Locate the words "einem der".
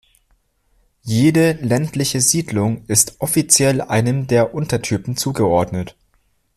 3.81-4.55